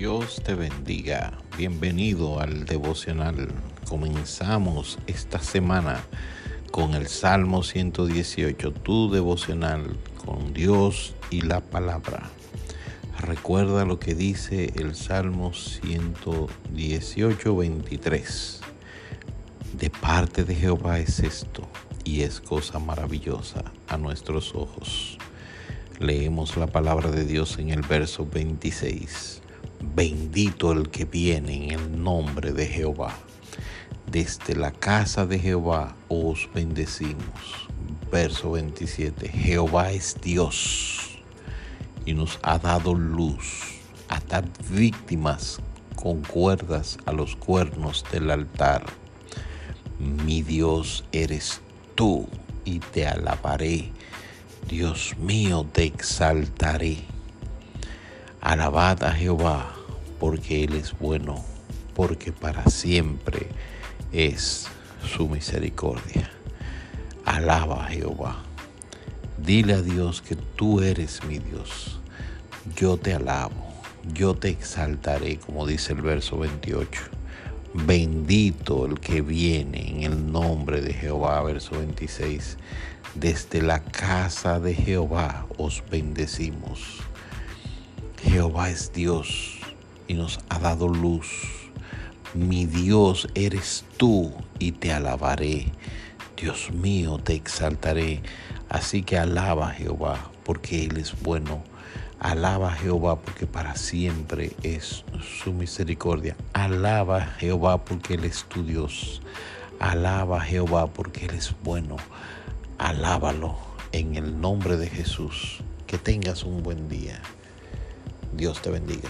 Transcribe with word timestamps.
Dios 0.00 0.40
te 0.42 0.54
bendiga. 0.54 1.34
Bienvenido 1.58 2.40
al 2.40 2.64
devocional. 2.64 3.52
Comenzamos 3.86 4.98
esta 5.06 5.40
semana 5.40 6.00
con 6.70 6.94
el 6.94 7.06
Salmo 7.06 7.62
118, 7.62 8.72
tu 8.72 9.10
devocional 9.10 9.98
con 10.24 10.54
Dios 10.54 11.14
y 11.28 11.42
la 11.42 11.60
palabra. 11.60 12.30
Recuerda 13.18 13.84
lo 13.84 14.00
que 14.00 14.14
dice 14.14 14.72
el 14.76 14.94
Salmo 14.94 15.52
118, 15.52 17.54
23. 17.54 18.60
De 19.74 19.90
parte 19.90 20.44
de 20.44 20.54
Jehová 20.54 20.98
es 20.98 21.20
esto, 21.20 21.68
y 22.04 22.22
es 22.22 22.40
cosa 22.40 22.78
maravillosa 22.78 23.64
a 23.86 23.98
nuestros 23.98 24.54
ojos. 24.54 25.18
Leemos 25.98 26.56
la 26.56 26.68
palabra 26.68 27.10
de 27.10 27.26
Dios 27.26 27.58
en 27.58 27.68
el 27.68 27.82
verso 27.82 28.24
26. 28.24 29.42
Bendito 29.80 30.72
el 30.72 30.90
que 30.90 31.04
viene 31.04 31.64
en 31.64 31.70
el 31.70 32.02
nombre 32.02 32.52
de 32.52 32.66
Jehová. 32.66 33.16
Desde 34.10 34.54
la 34.54 34.72
casa 34.72 35.26
de 35.26 35.38
Jehová 35.38 35.94
os 36.08 36.48
bendecimos. 36.54 37.68
Verso 38.10 38.52
27. 38.52 39.28
Jehová 39.28 39.92
es 39.92 40.16
Dios 40.20 41.18
y 42.04 42.14
nos 42.14 42.38
ha 42.42 42.58
dado 42.58 42.94
luz. 42.94 43.80
Atad 44.08 44.44
víctimas 44.70 45.60
con 45.96 46.22
cuerdas 46.22 46.98
a 47.06 47.12
los 47.12 47.36
cuernos 47.36 48.04
del 48.12 48.30
altar. 48.30 48.84
Mi 49.98 50.42
Dios 50.42 51.04
eres 51.12 51.60
tú 51.94 52.28
y 52.64 52.80
te 52.80 53.06
alabaré 53.06 53.92
Dios 54.68 55.16
mío, 55.18 55.66
te 55.72 55.84
exaltaré. 55.84 56.98
Alabad 58.40 59.04
a 59.04 59.12
Jehová, 59.12 59.70
porque 60.18 60.64
Él 60.64 60.72
es 60.72 60.98
bueno, 60.98 61.44
porque 61.94 62.32
para 62.32 62.64
siempre 62.70 63.48
es 64.12 64.66
su 65.06 65.28
misericordia. 65.28 66.30
Alaba 67.26 67.84
a 67.84 67.88
Jehová. 67.88 68.42
Dile 69.36 69.74
a 69.74 69.82
Dios 69.82 70.22
que 70.22 70.36
tú 70.36 70.80
eres 70.80 71.22
mi 71.24 71.38
Dios. 71.38 72.00
Yo 72.74 72.96
te 72.96 73.12
alabo, 73.12 73.74
yo 74.14 74.34
te 74.34 74.48
exaltaré, 74.48 75.36
como 75.36 75.66
dice 75.66 75.92
el 75.92 76.00
verso 76.00 76.38
28. 76.38 77.02
Bendito 77.74 78.86
el 78.86 79.00
que 79.00 79.20
viene 79.20 79.90
en 79.90 80.02
el 80.04 80.32
nombre 80.32 80.80
de 80.80 80.94
Jehová, 80.94 81.42
verso 81.42 81.72
26. 81.78 82.56
Desde 83.14 83.60
la 83.60 83.80
casa 83.82 84.60
de 84.60 84.74
Jehová 84.74 85.46
os 85.58 85.82
bendecimos. 85.90 87.09
Jehová 88.40 88.70
es 88.70 88.94
Dios 88.94 89.58
y 90.08 90.14
nos 90.14 90.40
ha 90.48 90.58
dado 90.58 90.88
luz. 90.88 91.26
Mi 92.32 92.64
Dios 92.64 93.28
eres 93.34 93.84
tú 93.98 94.32
y 94.58 94.72
te 94.72 94.94
alabaré. 94.94 95.66
Dios 96.38 96.70
mío, 96.70 97.18
te 97.18 97.34
exaltaré. 97.34 98.22
Así 98.70 99.02
que 99.02 99.18
alaba 99.18 99.68
a 99.68 99.74
Jehová 99.74 100.30
porque 100.42 100.86
Él 100.86 100.96
es 100.96 101.20
bueno 101.20 101.62
Alaba 102.18 102.72
a 102.72 102.76
Jehová 102.76 103.20
porque 103.20 103.46
para 103.46 103.76
siempre 103.76 104.52
es 104.62 105.04
su 105.42 105.52
misericordia. 105.52 106.34
Alaba 106.54 107.18
a 107.18 107.26
Jehová 107.26 107.84
porque 107.84 108.14
Él 108.14 108.24
es 108.24 108.44
tu 108.44 108.62
Dios. 108.62 109.20
Alaba 109.80 110.38
a 110.38 110.44
Jehová 110.46 110.86
porque 110.86 111.26
Él 111.26 111.34
es 111.34 111.54
bueno. 111.62 111.96
Alábalo 112.78 113.58
en 113.92 114.14
el 114.14 114.40
nombre 114.40 114.78
de 114.78 114.88
Jesús. 114.88 115.58
Que 115.86 115.98
tengas 115.98 116.44
un 116.44 116.62
buen 116.62 116.88
día. 116.88 117.20
Dios 118.32 118.60
te 118.62 118.70
bendiga. 118.70 119.08